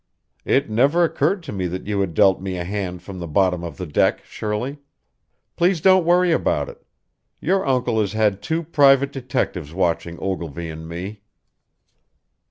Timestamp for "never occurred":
0.67-1.43